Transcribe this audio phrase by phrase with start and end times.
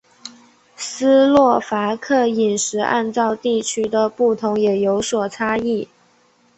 [0.75, 5.87] 斯洛伐克饮食按照地区的不同也有所差异。